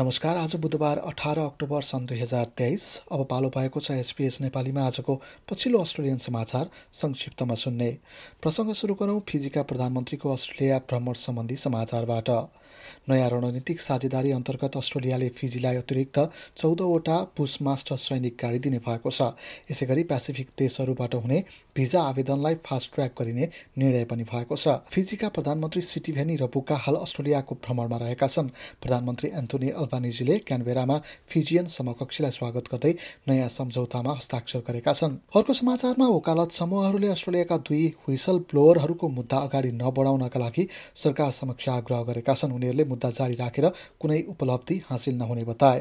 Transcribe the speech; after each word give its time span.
नमस्कार 0.00 0.36
आज 0.36 0.54
बुधबार 0.56 0.98
अठार 0.98 1.38
अक्टोबर 1.38 1.82
सन् 1.82 2.04
दुई 2.06 2.18
हजार 2.18 2.44
तेइस। 2.58 2.84
अब 3.12 3.24
पालो 3.30 3.48
भएको 3.50 3.80
छ 3.80 3.90
एसपिएस 3.92 4.40
नेपालीमा 4.40 4.82
आजको 4.86 5.14
पछिल्लो 5.50 5.78
अस्ट्रेलियन 5.78 6.18
समाचार 6.18 6.70
संक्षिप्तमा 6.92 7.54
सुन्ने। 7.54 7.90
प्रसङ्ग 8.42 8.72
सुरु 8.72 8.94
गरौँ 8.94 9.20
फिजीका 9.28 9.62
प्रधानमन्त्रीको 9.62 10.32
अस्ट्रेलिया 10.32 10.78
भ्रमण 10.78 11.12
सम्बन्धी 11.18 11.56
समाचारबाट। 11.56 12.30
नयाँ 13.08 13.28
रणनीतिक 13.30 13.80
साझेदारी 13.80 14.30
अन्तर्गत 14.30 14.76
अस्ट्रेलियाले 14.76 15.28
फिजीलाई 15.30 15.76
अतिरिक्त 15.76 16.18
चौधवटा 16.56 17.16
बुसमास्टर 17.38 17.96
सैनिक 17.98 18.36
गाडी 18.42 18.58
दिने 18.58 18.78
भएको 18.78 19.10
छ। 19.10 19.34
यसै 19.70 19.86
गरी 19.86 20.02
पेसिफिक 20.04 20.54
देशहरूबाट 20.58 21.14
हुने 21.16 21.42
भिजा 21.76 22.02
आवेदनलाई 22.04 22.54
फास्ट 22.62 22.94
ट्र्याक 22.94 23.14
गरिने 23.18 23.50
निर्णय 23.78 24.04
पनि 24.04 24.24
भएको 24.24 24.56
छ। 24.56 24.78
फिजीका 24.88 25.28
प्रधानमन्त्री 25.30 25.82
सिटिभेनी 25.82 26.36
र 26.36 26.46
बुका 26.54 26.76
हाल 26.86 27.02
अस्ट्रेलियाको 27.02 27.54
भ्रमणमा 27.66 27.96
रहेका 27.98 28.26
छन्। 28.28 28.54
प्रधानमन्त्री 28.82 29.30
एन्थोनी 29.34 29.70
अल्बानिजीले 29.88 30.36
क्यानबेरामा 30.38 30.96
फिजियन 31.26 31.66
समकक्षीलाई 31.68 32.30
स्वागत 32.30 32.64
गर्दै 32.72 32.92
नयाँ 33.28 33.48
सम्झौतामा 33.48 34.12
हस्ताक्षर 34.12 34.60
गरेका 34.68 34.92
छन्। 34.92 35.14
अर्को 35.32 35.52
समाचारमा 35.54 36.06
वकालत 36.08 36.50
समूहहरूले 36.52 37.08
अस्ट्रेलियाका 37.08 37.56
दुई 37.64 37.84
हुइसल 38.04 38.38
ब्लोअरहरूको 38.50 39.08
मुद्दा 39.10 39.38
अगाडि 39.48 39.70
नबढाउनका 39.74 40.38
लागि 40.38 40.66
सरकार 40.94 41.30
समक्ष 41.32 41.68
आग्रह 41.70 42.02
गरेका 42.04 42.34
छन्। 42.34 42.52
उनीहरूले 42.52 42.84
मुद्दा 42.84 43.10
जारी 43.18 43.34
राखेर 43.40 43.66
कुनै 44.00 44.20
उपलब्धि 44.28 44.76
हासिल 44.90 45.14
नहुने 45.16 45.44
बताए। 45.44 45.80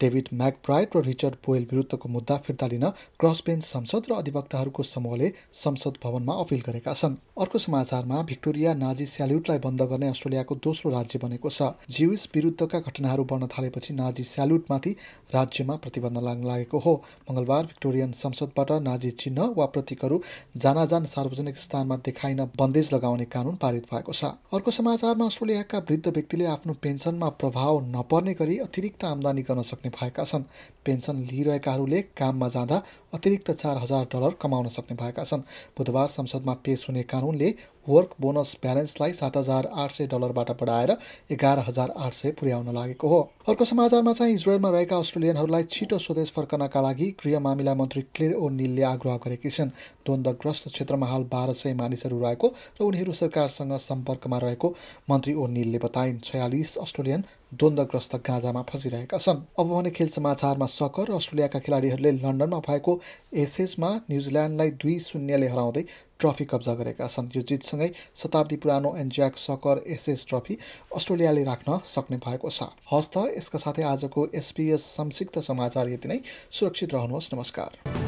डेभिड 0.00 0.28
म्याकब्राइट 0.34 0.96
र 0.96 1.02
रिचर्ड 1.02 1.34
पोयल 1.44 1.66
विरुद्धको 1.72 2.08
मुद्दा 2.08 2.36
फिर्ता 2.46 2.66
लिन 2.68 2.86
क्रस 3.18 3.42
बेन्च 3.46 3.64
संसद 3.64 4.02
र 4.10 4.20
अधिवक्ताहरूको 4.22 4.82
समूहले 4.84 5.32
संसद 5.56 5.98
भवनमा 6.04 6.38
अपिल 6.44 6.62
गरेका 6.62 6.94
छन्। 6.94 7.18
अर्को 7.42 7.58
समाचारमा 7.58 8.22
भिक्टोरिया 8.30 8.74
नाजी 8.76 9.06
स्याल्युटलाई 9.08 9.58
बन्द 9.66 9.82
गर्ने 9.90 10.08
अस्ट्रेलियाको 10.08 10.54
दोस्रो 10.62 10.90
राज्य 10.90 11.18
बनेको 11.18 11.50
छ। 11.50 11.74
जिविस 11.90 12.28
विरुद्धका 12.34 12.78
घटनाहरू 12.80 13.24
बढ्न 13.24 13.46
थालेपछि 13.48 13.94
नाजी 13.94 14.24
स्याल्युटमाथि 14.24 14.90
राज्यमा 15.34 15.74
प्रतिबन्ध 15.76 16.18
लाग्न 16.18 16.46
लागेको 16.46 16.78
हो। 16.78 16.94
मङ्गलबार 17.30 17.64
भिक्टोरियन 17.64 18.12
संसदबाट 18.14 18.72
नाजी 18.82 19.10
चिन्ह 19.20 19.44
वा 19.56 19.66
प्रतीकहरू 19.66 20.20
जानाजान 20.56 21.04
सार्वजनिक 21.06 21.58
स्थानमा 21.58 21.96
देखाइन 22.06 22.44
बन्देज 22.58 22.92
लगाउने 22.94 23.24
कानुन 23.26 23.56
पारित 23.56 23.86
भएको 23.92 24.12
छ। 24.12 24.24
अर्को 24.52 24.70
समाचारमा 24.70 25.26
अस्ट्रेलियाका 25.26 25.78
वृद्ध 25.88 26.06
व्यक्तिले 26.08 26.46
आफ्नो 26.46 26.72
पेन्सनमा 26.82 27.28
प्रभाव 27.40 27.80
नपर्ने 27.88 28.34
गरी 28.34 28.58
अतिरिक्त 28.58 29.04
आम्दानी 29.04 29.42
गर्न 29.42 29.62
सक्ने 29.62 29.90
भएका 29.90 30.24
छन्। 30.24 30.48
पेन्सन 30.84 31.16
लिइरहेकाहरूले 31.30 32.00
काममा 32.16 32.48
जाँदा 32.48 32.82
अतिरिक्त 33.14 33.50
चार 33.52 33.76
हजार 33.78 34.04
डलर 34.12 34.36
कमाउन 34.40 34.68
सक्ने 34.68 34.96
भएका 34.96 35.24
छन्। 35.24 35.42
बुधबार 35.78 36.08
संसदमा 36.08 36.54
पेश 36.64 36.86
हुने 36.88 37.02
कानुनले 37.04 37.54
वर्क 37.88 38.14
बोनस 38.20 38.56
ब्यालेन्सलाई 38.62 39.12
सात 39.12 39.36
हजार 39.36 39.68
आठ 39.74 39.92
सय 39.92 40.06
डलरबाट 40.06 40.50
बढाएर 40.60 40.96
एघार 41.30 41.58
हजार 41.68 41.92
आठ 41.98 42.14
सय 42.14 42.30
पुर्याउन 42.40 42.74
लागेको 42.74 43.08
हो। 43.08 43.20
अर्को 43.48 43.64
समाचारमा 43.64 44.12
चाहिँ 44.12 44.34
इजरायलमा 44.34 44.70
रहेका 44.70 44.96
अस्ट्रेलियनहरूलाई 44.98 45.62
छिटो 45.70 45.98
स्वदेश 45.98 46.32
फर्कनका 46.32 46.80
लागि 46.80 47.10
गृह 47.22 47.40
मामिला 47.40 47.74
मन्त्री 47.74 48.02
क्लेर 48.14 48.34
ओ 48.34 48.48
निलले 48.50 48.82
आग्रह 48.84 49.16
गरेकी 49.24 49.50
छन्। 49.50 49.70
द्वन्द्वग्रस्त 50.06 50.68
क्षेत्रमा 50.68 51.06
हाल 51.06 51.22
बाह्र 51.32 51.52
सय 51.54 51.74
मानिसहरू 51.74 52.20
रहेको 52.20 52.48
र 52.80 52.84
उनीहरू 52.84 53.12
सरकारसँग 53.14 53.76
सम्पर्कमा 53.80 54.38
रहेको 54.38 54.74
मन्त्री 55.10 55.34
ओ 55.34 55.46
निलले 55.48 55.78
बताइन्। 55.78 56.20
छयालिस 56.24 56.76
अस्ट्रेलियन 56.78 57.24
द्वन्द्वग्रस्त 57.52 58.14
गाजामा 58.20 58.62
फँसिरहेका 58.62 59.18
छन्। 59.18 59.40
अब 59.58 59.66
भने 59.68 59.90
खेल 59.90 60.08
समाचारमा 60.08 60.66
सकर 60.68 61.12
अस्ट्रेलियाका 61.12 61.58
खेलाडीहरूले 61.58 62.12
लन्डनमा 62.14 62.58
भएको 62.60 62.92
एसेजमा 63.36 63.90
न्युजिल्यान्डलाई 64.10 64.70
दुई 64.76 64.98
शून्यले 65.00 65.48
हराउँदै 65.48 65.82
ट्रफी 66.20 66.44
कब्जा 66.44 66.74
गरेका 66.74 67.06
छन्। 67.06 67.30
यो 67.36 67.42
जितसँगै 67.42 67.90
शताब्दी 68.14 68.56
पुरानो 68.56 68.94
एन्ज्याक 68.96 69.38
सकर 69.38 69.82
एसएस 69.86 70.26
ट्रफी 70.28 70.58
अस्ट्रेलियाले 70.96 71.44
राख्न 71.44 71.78
सक्ने 71.86 72.16
भएको 72.18 72.50
छ। 72.50 72.68
हस्त 72.92 73.16
यसका 73.38 73.58
साथै 73.58 73.82
आजको 73.86 74.28
एसपिएस 74.34 74.82
संक्षिप्त 74.92 75.38
समाचार 75.40 75.88
यति 75.88 76.08
नै। 76.08 76.20
सुरक्षित 76.50 76.94
रहनुहोस्। 76.94 77.34
नमस्कार। 77.34 78.07